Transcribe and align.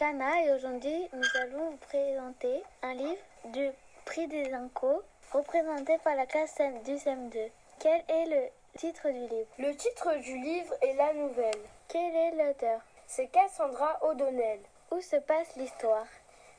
Shana 0.00 0.44
et 0.44 0.52
aujourd'hui 0.52 1.10
nous 1.12 1.40
allons 1.42 1.72
vous 1.72 1.76
présenter 1.76 2.62
un 2.80 2.94
livre 2.94 3.20
du 3.52 3.68
prix 4.06 4.26
des 4.28 4.50
Incos 4.50 5.02
représenté 5.30 5.98
par 5.98 6.14
la 6.14 6.24
classe 6.24 6.56
du 6.86 6.94
CM2. 6.94 7.50
Quel 7.78 8.02
est 8.08 8.24
le 8.24 8.78
titre 8.78 9.10
du 9.10 9.20
livre? 9.28 9.48
Le 9.58 9.76
titre 9.76 10.14
du 10.22 10.38
livre 10.38 10.72
est 10.80 10.94
La 10.94 11.12
Nouvelle. 11.12 11.60
Quel 11.88 12.16
est 12.16 12.30
l'auteur? 12.30 12.80
C'est 13.06 13.26
Cassandra 13.26 13.98
O'Donnell. 14.02 14.60
Où 14.90 15.02
se 15.02 15.16
passe 15.16 15.54
l'histoire? 15.56 16.06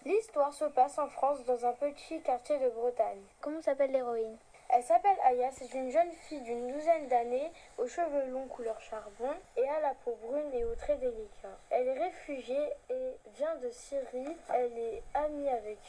L'histoire 0.05 0.53
se 0.53 0.65
passe 0.65 0.99
en 0.99 1.07
France 1.07 1.43
dans 1.45 1.65
un 1.65 1.73
petit 1.73 2.21
quartier 2.21 2.59
de 2.59 2.69
Bretagne. 2.69 3.23
Comment 3.39 3.63
s'appelle 3.63 3.91
l'héroïne? 3.91 4.37
Elle 4.73 4.83
s'appelle 4.83 5.17
Aya, 5.25 5.51
c'est 5.51 5.73
une 5.73 5.91
jeune 5.91 6.11
fille 6.11 6.39
d'une 6.41 6.71
douzaine 6.71 7.07
d'années, 7.09 7.51
aux 7.77 7.87
cheveux 7.87 8.27
longs 8.27 8.47
couleur 8.47 8.79
charbon 8.79 9.33
et 9.57 9.67
à 9.67 9.81
la 9.81 9.93
peau 10.05 10.17
brune 10.21 10.53
et 10.53 10.63
aux 10.63 10.75
traits 10.75 10.99
délicats. 11.01 11.59
Elle 11.69 11.89
est 11.89 11.99
réfugiée 11.99 12.69
et 12.89 13.17
vient 13.35 13.55
de 13.57 13.69
Syrie. 13.69 14.37
Elle 14.53 14.77
est 14.77 15.03
amie 15.13 15.49
avec 15.49 15.79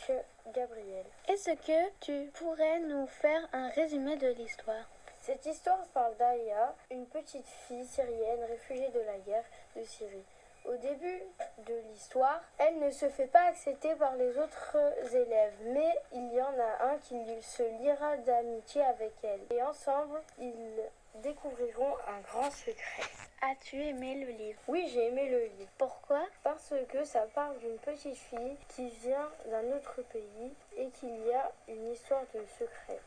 Gabriel. 0.52 1.04
Est-ce 1.28 1.50
que 1.52 1.90
tu 2.00 2.30
pourrais 2.32 2.80
nous 2.80 3.06
faire 3.06 3.48
un 3.52 3.68
résumé 3.70 4.16
de 4.16 4.28
l'histoire? 4.32 4.88
Cette 5.20 5.46
histoire 5.46 5.86
parle 5.94 6.16
d'Aya, 6.16 6.74
une 6.90 7.06
petite 7.06 7.46
fille 7.46 7.86
syrienne 7.86 8.42
réfugiée 8.48 8.88
de 8.88 9.00
la 9.00 9.18
guerre 9.18 9.44
de 9.76 9.84
Syrie. 9.84 10.24
Au 10.72 10.76
début 10.76 11.22
de 11.66 11.74
l'histoire, 11.90 12.40
elle 12.56 12.78
ne 12.78 12.90
se 12.90 13.06
fait 13.10 13.26
pas 13.26 13.42
accepter 13.42 13.94
par 13.96 14.16
les 14.16 14.38
autres 14.38 14.78
élèves, 15.14 15.52
mais 15.64 15.94
il 16.12 16.32
y 16.32 16.40
en 16.40 16.58
a 16.58 16.84
un 16.84 16.98
qui 16.98 17.42
se 17.42 17.62
liera 17.82 18.16
d'amitié 18.16 18.82
avec 18.82 19.12
elle. 19.22 19.42
Et 19.50 19.62
ensemble, 19.62 20.22
ils 20.38 20.82
découvriront 21.16 21.94
un 22.08 22.20
grand 22.20 22.50
secret. 22.50 23.02
As-tu 23.42 23.82
aimé 23.82 24.24
le 24.24 24.30
livre? 24.32 24.58
Oui, 24.66 24.88
j'ai 24.94 25.08
aimé 25.08 25.28
le 25.28 25.44
livre. 25.44 25.70
Pourquoi? 25.76 26.22
Parce 26.42 26.72
que 26.88 27.04
ça 27.04 27.26
parle 27.34 27.58
d'une 27.58 27.78
petite 27.78 28.16
fille 28.16 28.56
qui 28.74 28.88
vient 28.88 29.30
d'un 29.46 29.76
autre 29.76 30.00
pays 30.10 30.54
et 30.78 30.88
qu'il 30.88 31.26
y 31.26 31.34
a 31.34 31.52
une 31.68 31.92
histoire 31.92 32.24
de 32.32 32.46
secret. 32.58 32.98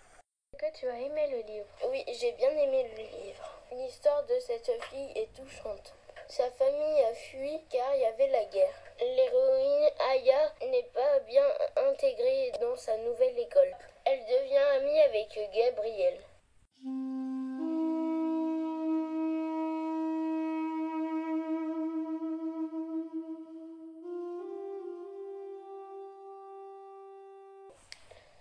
Est-ce 0.53 0.71
que 0.71 0.77
tu 0.77 0.87
as 0.87 0.99
aimé 0.99 1.27
le 1.31 1.41
livre? 1.51 1.67
Oui, 1.89 2.03
j'ai 2.19 2.33
bien 2.33 2.51
aimé 2.51 2.91
le 2.95 3.23
livre. 3.23 3.59
L'histoire 3.71 4.23
de 4.25 4.39
cette 4.39 4.83
fille 4.83 5.11
est 5.15 5.33
touchante. 5.33 5.95
Sa 6.27 6.49
famille 6.51 7.03
a 7.03 7.13
fui 7.13 7.61
car 7.69 7.95
il 7.95 8.01
y 8.01 8.05
avait 8.05 8.27
la 8.27 8.45
guerre. 8.45 8.73
L'héroïne 8.99 9.89
Aya 10.09 10.53
n'est 10.61 10.89
pas 10.93 11.19
bien 11.19 11.45
intégrée 11.75 12.51
dans 12.59 12.75
sa 12.75 12.97
nouvelle 12.97 13.37
école. 13.37 13.75
Elle 14.05 14.25
devient 14.25 14.57
amie 14.57 14.99
avec 15.01 15.39
Gabriel. 15.53 16.19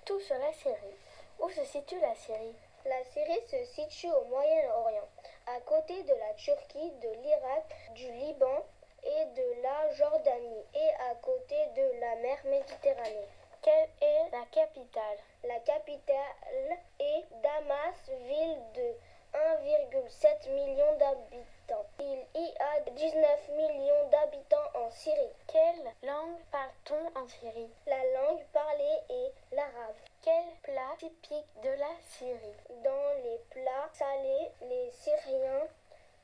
Tout 0.07 0.21
sur 0.21 0.39
la 0.39 0.53
Syrie. 0.53 0.77
Où 1.39 1.51
se 1.51 1.65
situe 1.65 2.01
la 2.01 2.15
Syrie 2.15 2.55
La 2.87 3.05
Syrie 3.05 3.47
se 3.47 3.65
situe 3.65 4.11
au 4.11 4.25
Moyen-Orient, 4.25 5.09
à 5.47 5.61
côté 5.61 6.03
de 6.03 6.15
la 6.15 6.35
Turquie, 6.35 6.91
de 7.03 7.09
l'Irak, 7.23 7.77
du 7.95 8.11
Liban 8.13 8.65
et 9.03 9.25
de 9.37 9.63
la 9.63 9.95
Jordanie, 9.95 10.65
et 10.75 10.91
à 11.11 11.15
côté 11.17 11.57
de 11.77 12.01
la 12.01 12.17
mer 12.17 12.39
Méditerranée. 12.45 13.29
Quelle 13.63 13.89
est 14.01 14.31
la 14.33 14.45
capitale? 14.51 15.19
La 15.45 15.59
capitale 15.61 16.79
est 16.99 17.25
Damas, 17.43 18.11
ville 18.27 18.63
de 18.75 18.95
1,7 19.35 20.51
million 20.51 20.97
d'habitants. 20.99 21.87
Il 21.99 22.25
y 22.37 22.55
a 22.61 22.81
19 22.91 23.49
millions 23.57 24.09
d'habitants 24.11 24.71
en 24.75 24.91
Syrie. 24.91 25.33
Quelle 25.49 26.09
langue 26.09 26.39
parle-t-on 26.51 27.21
en 27.21 27.27
Syrie 27.27 27.71
langue 28.15 28.45
parlée 28.53 28.99
est 29.11 29.33
l'arabe. 29.53 29.97
Quel 30.23 30.45
plat 30.63 30.95
typique 30.99 31.61
de 31.63 31.69
la 31.69 31.95
Syrie 32.01 32.57
Dans 32.83 33.23
les 33.23 33.39
plats 33.51 33.91
salés, 33.93 34.51
les 34.63 34.91
Syriens 34.93 35.69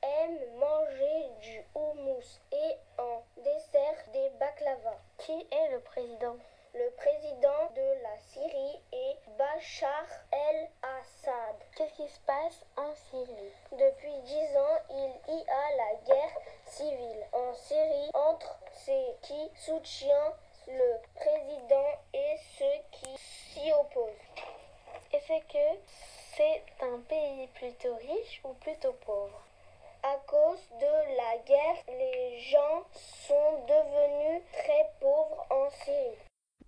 aiment 0.02 0.58
manger 0.58 1.28
du 1.42 1.64
houmous 1.74 2.40
et 2.52 2.76
en 2.98 3.22
dessert 3.36 4.04
des 4.12 4.30
baklava. 4.38 4.96
Qui 5.18 5.46
est 5.50 5.68
le 5.72 5.80
président 5.80 6.36
Le 6.74 6.90
président 6.96 7.70
de 7.74 8.02
la 8.02 8.18
Syrie 8.18 8.80
est 8.92 9.18
Bachar 9.36 10.06
el-Assad. 10.32 11.56
Qu'est-ce 11.76 11.94
qui 11.94 12.08
se 12.08 12.20
passe 12.20 12.64
en 12.76 12.94
Syrie 13.10 13.52
Depuis 13.72 14.16
dix 14.24 14.56
ans, 14.56 14.78
il 14.90 15.34
y 15.34 15.44
a 15.50 15.76
la 15.76 15.94
guerre 16.06 16.36
civile 16.66 17.26
en 17.32 17.52
Syrie 17.52 18.10
entre 18.14 18.58
ceux 18.72 19.16
qui 19.30 19.62
soutiennent 19.64 20.34
le 20.66 20.90
président 21.14 21.90
et 22.12 22.34
ceux 22.58 22.80
qui 22.90 23.10
s'y 23.16 23.72
opposent. 23.72 24.26
Est-ce 25.12 25.38
que 25.46 25.80
c'est 26.34 26.64
un 26.84 26.98
pays 27.08 27.46
plutôt 27.54 27.94
riche 27.94 28.40
ou 28.44 28.54
plutôt 28.54 28.92
pauvre 29.06 29.40
À 30.02 30.16
cause 30.26 30.68
de 30.80 31.16
la 31.16 31.38
guerre, 31.46 31.84
les 31.86 32.40
gens 32.40 32.84
sont 32.92 33.66
devenus 33.68 34.42
très 34.52 34.90
pauvres 35.00 35.46
en 35.48 35.70
Syrie. 35.84 36.18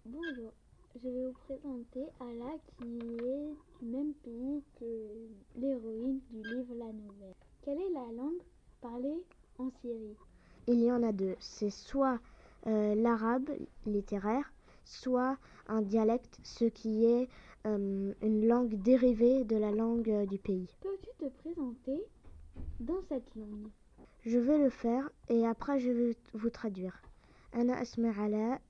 Bonjour, 0.05 0.53
je 0.95 1.09
vais 1.09 1.27
vous 1.27 1.39
présenter 1.49 2.13
Ala 2.21 2.53
qui 2.79 2.85
est 2.85 3.81
du 3.81 3.87
même 3.87 4.15
pays 4.23 4.63
que 4.79 5.29
l'héroïne 5.57 6.21
du 6.31 6.43
livre 6.49 6.75
La 6.77 6.93
Nouvelle. 6.93 7.35
Quelle 7.65 7.81
est 7.81 7.93
la 7.93 8.07
langue 8.13 8.43
parlée 8.81 9.25
en 9.59 9.69
Syrie? 9.81 10.17
Il 10.69 10.81
y 10.81 10.93
en 10.93 11.03
a 11.03 11.11
deux. 11.11 11.35
C'est 11.41 11.71
soit 11.71 12.21
euh, 12.68 12.96
l'arabe 12.96 13.50
littéraire, 13.86 14.52
soit 14.86 15.38
un 15.68 15.82
dialecte, 15.82 16.38
ce 16.44 16.66
qui 16.66 17.06
est 17.06 17.28
euh, 17.66 18.14
une 18.22 18.48
langue 18.48 18.76
dérivée 18.76 19.44
de 19.44 19.56
la 19.58 19.72
langue 19.72 20.10
euh, 20.10 20.26
du 20.26 20.38
pays. 20.38 20.68
Peux-tu 20.82 21.10
te 21.18 21.30
présenter 21.30 22.04
dans 22.80 23.02
cette 23.10 23.30
langue 23.36 23.68
Je 24.26 24.38
vais 24.40 24.58
le 24.58 24.70
faire 24.70 25.10
et 25.30 25.46
après 25.46 25.80
je 25.80 25.92
vais 25.92 26.16
vous 26.34 26.50
traduire. 26.50 27.02
أنا 27.56 27.82
اسمي 27.82 28.10
علاء 28.10 28.62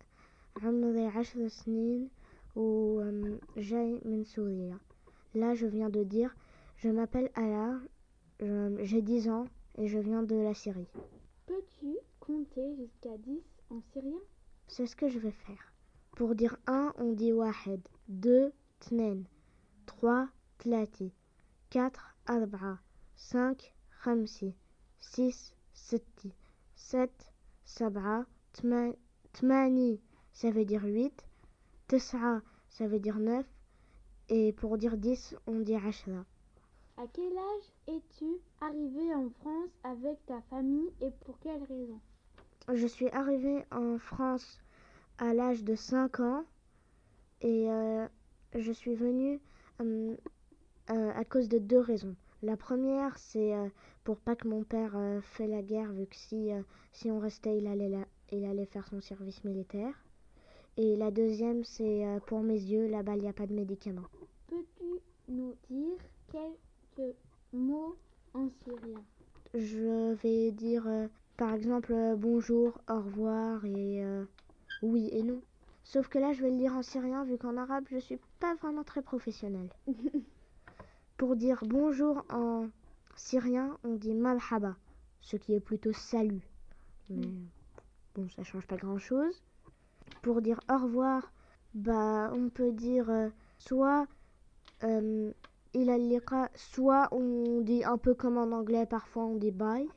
عمري 0.63 1.05
عشر 1.05 1.47
سنين 1.47 2.09
وجاي 2.55 4.01
من 4.05 4.23
سوريا. 4.23 4.77
Là 5.35 5.53
je 5.55 5.65
viens 5.67 5.89
de 5.89 6.03
dire 6.03 6.35
je 6.77 6.89
m'appelle 6.89 7.29
Ala, 7.35 7.79
je- 8.39 8.77
j'ai 8.81 9.01
10 9.01 9.29
ans 9.29 9.45
et 9.77 9.87
je 9.87 9.97
viens 9.99 10.23
de 10.23 10.35
la 10.35 10.53
Syrie. 10.53 10.87
Peux-tu 11.47 11.97
compter 12.19 12.75
jusqu'à 12.75 13.17
10 13.17 13.41
c'est 14.68 14.86
ce 14.86 14.96
que 14.96 15.08
je 15.08 15.18
vais 15.18 15.32
faire. 15.32 15.72
Pour 16.12 16.34
dire 16.34 16.56
un, 16.66 16.92
on 16.98 17.12
dit 17.12 17.32
wahed. 17.32 17.80
Deux, 18.08 18.52
tnen. 18.80 19.24
Trois, 19.86 20.28
tlati. 20.58 21.12
Quatre, 21.70 22.14
arba'a. 22.26 22.78
Cinq, 23.16 23.74
khamsi. 24.02 24.54
Six, 24.98 25.54
sitti. 25.72 26.32
Sept, 26.74 27.32
sab'a. 27.64 28.26
Tmani, 29.32 30.00
ça 30.32 30.50
veut 30.50 30.66
dire 30.66 30.84
huit. 30.84 31.24
Tis'a, 31.88 32.42
ça 32.68 32.86
veut 32.86 33.00
dire 33.00 33.18
neuf. 33.18 33.46
Et 34.28 34.52
pour 34.52 34.76
dire 34.76 34.98
dix, 34.98 35.34
on 35.46 35.60
dit 35.60 35.76
ashra. 35.76 36.26
À 36.98 37.06
quel 37.12 37.36
âge 37.38 37.72
es-tu 37.88 38.36
arrivé 38.60 39.14
en 39.14 39.30
France 39.40 39.70
avec 39.82 40.24
ta 40.26 40.42
famille 40.42 40.92
et 41.00 41.10
pour 41.24 41.38
quelle 41.38 41.62
raison? 41.64 42.00
Je 42.72 42.86
suis 42.86 43.08
arrivée 43.10 43.64
en 43.70 43.98
France 43.98 44.60
à 45.18 45.34
l'âge 45.34 45.64
de 45.64 45.74
5 45.74 46.20
ans 46.20 46.44
et 47.40 47.70
euh, 47.70 48.06
je 48.54 48.72
suis 48.72 48.94
venue 48.94 49.40
euh, 49.80 50.16
euh, 50.90 51.12
à 51.14 51.24
cause 51.24 51.48
de 51.48 51.58
deux 51.58 51.80
raisons. 51.80 52.14
La 52.42 52.56
première, 52.56 53.18
c'est 53.18 53.52
pour 54.04 54.18
pas 54.18 54.34
que 54.36 54.48
mon 54.48 54.64
père 54.64 54.96
fait 55.22 55.46
la 55.46 55.62
guerre, 55.62 55.92
vu 55.92 56.06
que 56.06 56.16
si, 56.16 56.50
si 56.92 57.10
on 57.10 57.20
restait, 57.20 57.56
il 57.58 57.66
allait, 57.68 57.88
la- 57.88 58.06
il 58.32 58.44
allait 58.44 58.66
faire 58.66 58.86
son 58.88 59.00
service 59.00 59.44
militaire. 59.44 59.94
Et 60.76 60.96
la 60.96 61.10
deuxième, 61.12 61.62
c'est 61.64 62.04
pour 62.26 62.42
mes 62.42 62.58
yeux, 62.60 62.88
là-bas, 62.88 63.14
il 63.14 63.22
n'y 63.22 63.28
a 63.28 63.32
pas 63.32 63.46
de 63.46 63.54
médicaments. 63.54 64.08
Peux-tu 64.48 64.84
nous 65.28 65.54
dire 65.70 65.98
quelques 66.32 67.14
mots 67.52 67.96
en 68.34 68.48
syrien? 68.48 69.04
Je 69.54 70.14
vais 70.14 70.50
dire, 70.50 70.84
par 71.42 71.54
exemple, 71.54 71.92
euh, 71.92 72.14
bonjour, 72.14 72.78
au 72.88 73.00
revoir 73.00 73.64
et 73.64 74.04
euh, 74.04 74.24
oui 74.80 75.08
et 75.10 75.24
non. 75.24 75.42
Sauf 75.82 76.06
que 76.06 76.20
là, 76.20 76.32
je 76.32 76.40
vais 76.40 76.50
le 76.50 76.56
dire 76.56 76.72
en 76.72 76.82
syrien, 76.82 77.24
vu 77.24 77.36
qu'en 77.36 77.56
arabe, 77.56 77.82
je 77.90 77.98
suis 77.98 78.20
pas 78.38 78.54
vraiment 78.54 78.84
très 78.84 79.02
professionnelle. 79.02 79.68
Pour 81.16 81.34
dire 81.34 81.64
bonjour 81.66 82.24
en 82.30 82.68
syrien, 83.16 83.76
on 83.82 83.96
dit 83.96 84.14
malhaba, 84.14 84.76
ce 85.20 85.36
qui 85.36 85.52
est 85.52 85.58
plutôt 85.58 85.92
salut. 85.92 86.48
Mais 87.10 87.26
bon, 88.14 88.28
ça 88.28 88.44
change 88.44 88.68
pas 88.68 88.76
grand-chose. 88.76 89.42
Pour 90.22 90.42
dire 90.42 90.60
au 90.70 90.78
revoir, 90.78 91.32
bah, 91.74 92.30
on 92.32 92.50
peut 92.50 92.70
dire 92.70 93.10
euh, 93.10 93.30
soit 93.58 94.06
il 94.84 95.90
a 95.90 96.48
soit 96.54 97.08
on 97.10 97.62
dit 97.62 97.82
un 97.82 97.98
peu 97.98 98.14
comme 98.14 98.38
en 98.38 98.56
anglais, 98.56 98.86
parfois 98.86 99.24
on 99.24 99.34
dit 99.34 99.50
bye, 99.50 99.88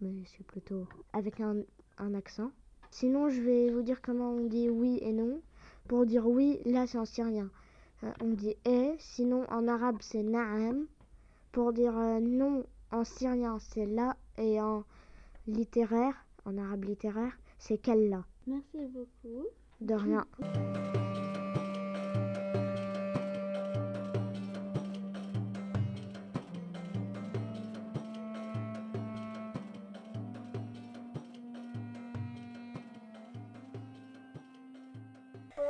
mais 0.00 0.24
c'est 0.26 0.46
plutôt 0.46 0.86
avec 1.12 1.40
un, 1.40 1.56
un 1.98 2.14
accent. 2.14 2.50
Sinon, 2.90 3.28
je 3.28 3.40
vais 3.40 3.70
vous 3.70 3.82
dire 3.82 4.00
comment 4.02 4.32
on 4.32 4.46
dit 4.46 4.68
oui 4.68 4.98
et 5.02 5.12
non. 5.12 5.40
Pour 5.88 6.06
dire 6.06 6.26
oui, 6.26 6.60
là 6.64 6.86
c'est 6.86 6.98
en 6.98 7.04
syrien. 7.04 7.50
Euh, 8.04 8.10
on 8.22 8.30
dit 8.30 8.54
eh, 8.64 8.94
sinon 8.98 9.44
en 9.50 9.68
arabe 9.68 9.98
c'est 10.00 10.22
na'am. 10.22 10.86
Pour 11.52 11.72
dire 11.72 11.96
euh, 11.98 12.20
non 12.20 12.64
en 12.90 13.04
syrien 13.04 13.58
c'est 13.58 13.86
la 13.86 14.16
et 14.38 14.60
en 14.60 14.84
littéraire, 15.46 16.14
en 16.44 16.58
arabe 16.58 16.84
littéraire, 16.84 17.38
c'est 17.58 17.78
kella. 17.78 18.24
Merci 18.46 18.86
beaucoup. 18.86 19.46
De 19.80 19.94
rien. 19.94 20.26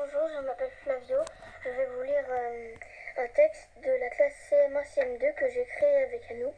Bonjour, 0.03 0.27
je 0.35 0.41
m'appelle 0.47 0.71
Flavio. 0.83 1.19
Je 1.63 1.69
vais 1.69 1.85
vous 1.85 2.03
lire 2.05 2.25
euh, 2.31 2.75
un 3.19 3.27
texte 3.35 3.69
de 3.85 3.91
la 3.91 4.09
classe 4.09 4.33
CM1 4.49 4.83
CM2 4.95 5.35
que 5.35 5.51
j'ai 5.51 5.65
créé 5.67 6.05
avec 6.05 6.23
Anouk, 6.31 6.57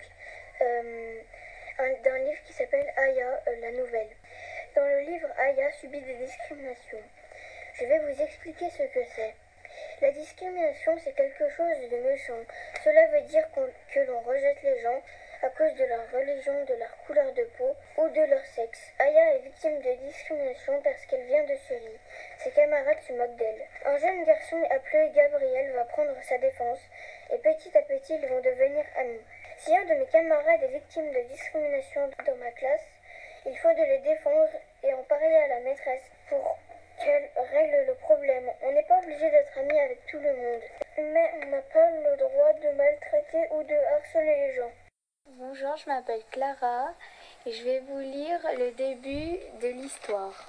euh, 0.60 1.20
d'un 2.04 2.18
livre 2.18 2.40
qui 2.44 2.52
s'appelle 2.52 2.86
Aya, 2.96 3.42
euh, 3.48 3.56
la 3.60 3.72
nouvelle. 3.72 4.10
Dans 4.76 4.86
le 4.86 5.00
livre, 5.00 5.26
Aya 5.38 5.72
subit 5.72 6.02
des 6.02 6.14
discriminations. 6.14 7.02
Je 7.74 7.84
vais 7.84 7.98
vous 7.98 8.22
expliquer 8.22 8.70
ce 8.70 8.84
que 8.84 9.04
c'est. 9.16 9.34
La 10.00 10.12
discrimination, 10.12 10.96
c'est 11.02 11.14
quelque 11.14 11.48
chose 11.48 11.90
de 11.90 11.96
méchant. 11.96 12.44
Cela 12.84 13.08
veut 13.08 13.22
dire 13.22 13.48
que 13.92 14.00
l'on 14.00 14.20
rejette 14.20 14.62
les 14.62 14.80
gens 14.82 15.02
à 15.42 15.48
cause 15.50 15.74
de 15.74 15.84
leur 15.84 16.08
religion, 16.12 16.64
de 16.64 16.74
leur 16.74 16.96
couleur 17.06 17.32
de 17.32 17.42
peau 17.58 17.74
ou 17.96 18.08
de 18.08 18.20
leur 18.20 18.44
sexe. 18.46 18.92
Aya 19.00 19.34
est 19.34 19.40
victime 19.40 19.80
de 19.80 19.94
discrimination 20.06 20.80
parce 20.82 21.04
qu'elle 21.06 21.26
vient 21.26 21.42
de 21.42 21.56
Syrie. 21.66 21.98
Se 22.72 23.12
moquent 23.12 23.36
d'elle. 23.36 23.66
Un 23.84 23.98
jeune 23.98 24.24
garçon 24.24 24.56
appelé 24.70 25.10
Gabriel 25.14 25.72
va 25.72 25.84
prendre 25.84 26.16
sa 26.22 26.38
défense 26.38 26.80
et 27.30 27.36
petit 27.36 27.76
à 27.76 27.82
petit 27.82 28.14
ils 28.14 28.26
vont 28.26 28.40
devenir 28.40 28.82
amis. 28.96 29.20
Si 29.58 29.76
un 29.76 29.84
de 29.84 29.92
mes 29.92 30.06
camarades 30.06 30.62
est 30.62 30.68
victime 30.68 31.12
de 31.12 31.20
discrimination 31.28 32.08
dans 32.24 32.36
ma 32.36 32.50
classe, 32.52 32.88
il 33.44 33.54
faut 33.58 33.74
de 33.74 33.84
le 33.84 33.98
défendre 33.98 34.48
et 34.84 34.94
en 34.94 35.02
parler 35.02 35.34
à 35.34 35.48
la 35.48 35.60
maîtresse 35.60 36.10
pour 36.30 36.56
qu'elle 36.98 37.28
règle 37.52 37.88
le 37.88 37.94
problème. 37.96 38.50
On 38.62 38.72
n'est 38.72 38.84
pas 38.84 39.00
obligé 39.00 39.30
d'être 39.30 39.58
ami 39.58 39.78
avec 39.78 40.06
tout 40.06 40.20
le 40.20 40.34
monde, 40.34 40.62
mais 40.96 41.30
on 41.42 41.46
n'a 41.50 41.62
pas 41.62 41.90
le 41.90 42.16
droit 42.16 42.52
de 42.54 42.70
maltraiter 42.70 43.48
ou 43.50 43.62
de 43.64 43.76
harceler 43.96 44.48
les 44.48 44.54
gens. 44.54 44.72
Bonjour, 45.26 45.76
je 45.76 45.90
m'appelle 45.90 46.24
Clara 46.30 46.94
et 47.44 47.52
je 47.52 47.64
vais 47.64 47.80
vous 47.80 47.98
lire 47.98 48.40
le 48.56 48.70
début 48.70 49.38
de 49.60 49.68
l'histoire. 49.68 50.48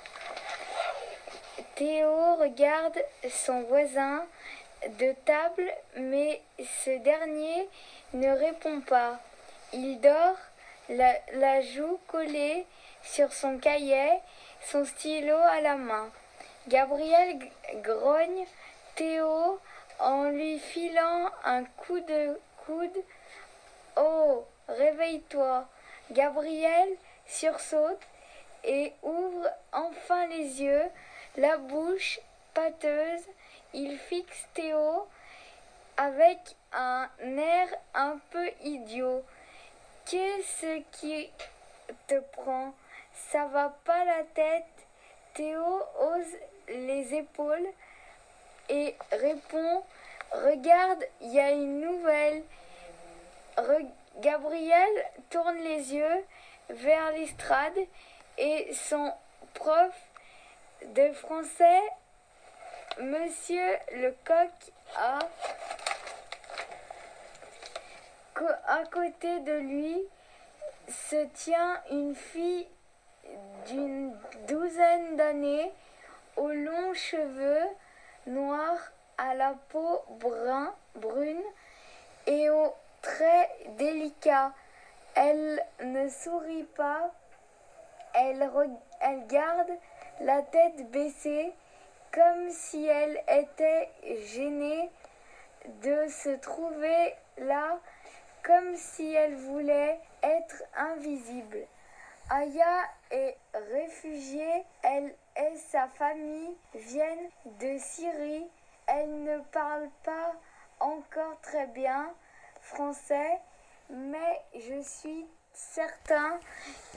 Théo 1.76 2.36
regarde 2.36 3.04
son 3.32 3.64
voisin 3.64 4.24
de 5.00 5.14
table, 5.26 5.74
mais 5.96 6.40
ce 6.60 6.92
dernier 7.00 7.68
ne 8.14 8.30
répond 8.30 8.82
pas. 8.82 9.20
Il 9.74 10.00
dort, 10.00 10.38
la, 10.90 11.62
joue 11.62 12.00
collée 12.08 12.68
sur 13.02 13.34
son 13.34 13.58
cahier, 13.58 14.12
son 14.62 14.86
stylo 14.86 15.36
à 15.36 15.62
la 15.62 15.76
main. 15.76 16.12
Gabriel 16.68 17.40
grogne 17.82 18.46
Théo 18.96 19.60
en 19.98 20.26
lui 20.26 20.60
filant 20.60 21.32
un 21.44 21.64
coup 21.64 22.00
de 22.02 22.40
coude. 22.66 23.04
Oh, 23.98 24.46
réveille-toi. 24.68 25.68
Gabriel 26.12 26.90
sursaute 27.26 28.02
et 28.64 28.94
ouvre 29.02 29.50
enfin 29.72 30.28
les 30.28 30.62
yeux, 30.62 30.84
la 31.38 31.58
bouche 31.58 32.20
pâteuse. 32.54 33.24
Il 33.74 33.98
fixe 33.98 34.48
Théo 34.54 35.08
avec 35.98 36.40
un 36.74 37.10
air 37.22 37.68
un 37.94 38.20
peu 38.32 38.50
idiot. 38.64 39.24
Qu'est-ce 40.06 40.82
qui 40.92 41.30
te 42.08 42.20
prend? 42.20 42.74
Ça 43.32 43.46
va 43.46 43.76
pas 43.86 44.06
la 44.06 44.24
tête 44.34 44.66
Théo 45.34 45.84
ose 46.00 46.36
les 46.68 47.14
épaules 47.16 47.68
et 48.70 48.96
répond 49.12 49.84
Regarde, 50.32 51.04
il 51.22 51.32
y 51.34 51.40
a 51.40 51.52
une 51.52 51.82
nouvelle. 51.82 52.44
Gabriel 54.20 54.90
tourne 55.30 55.58
les 55.58 55.94
yeux 55.94 56.26
vers 56.70 57.12
l'estrade 57.12 57.78
et 58.38 58.74
son 58.74 59.14
prof 59.54 59.94
de 60.88 61.14
français, 61.14 61.82
Monsieur 63.00 63.78
Lecoq, 63.96 64.52
a 64.96 65.20
à 68.68 68.84
côté 68.92 69.40
de 69.42 69.54
lui 69.54 69.98
se 70.88 71.26
tient 71.34 71.82
une 71.92 72.16
fille 72.16 72.68
d'une 73.68 74.16
douzaine 74.48 75.16
d'années 75.16 75.72
aux 76.36 76.50
longs 76.50 76.94
cheveux 76.94 77.68
noirs 78.28 78.92
à 79.18 79.36
la 79.36 79.56
peau 79.70 80.02
brun, 80.20 80.74
brune 80.96 81.44
et 82.28 82.50
aux 82.50 82.74
traits 83.02 83.50
délicats. 83.78 84.52
Elle 85.16 85.64
ne 85.84 86.10
sourit 86.10 86.68
pas, 86.76 87.12
elle, 88.14 88.50
elle 89.02 89.28
garde 89.28 89.72
la 90.22 90.42
tête 90.42 90.92
baissée 90.92 91.54
comme 92.14 92.50
si 92.52 92.86
elle 92.86 93.20
était 93.28 93.90
gênée 94.28 94.90
de 95.82 96.08
se 96.08 96.30
trouver 96.38 97.16
là, 97.40 97.80
comme 98.44 98.76
si 98.76 99.14
elle 99.14 99.36
voulait 99.36 100.00
être 100.22 100.64
invisible. 100.76 101.60
Aya 102.30 102.84
est 103.12 103.36
réfugiée, 103.72 104.64
elle 104.84 105.14
et 105.36 105.58
sa 105.58 105.88
famille 105.88 106.56
viennent 106.76 107.30
de 107.60 107.78
Syrie. 107.80 108.46
Elle 108.88 109.24
ne 109.24 109.40
parle 109.52 109.90
pas 110.04 110.34
encore 110.80 111.40
très 111.42 111.68
bien 111.68 112.14
français, 112.62 113.40
mais 113.90 114.42
je 114.56 114.82
suis 114.82 115.26
certain 115.54 116.40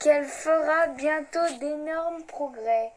qu'elle 0.01 0.25
fera 0.25 0.87
bientôt 0.87 1.47
d'énormes 1.59 2.23
progrès. 2.23 2.91